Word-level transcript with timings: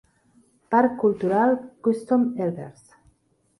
Parc 0.75 0.95
cultural 1.03 1.53
Custom-Elbers. 1.89 2.83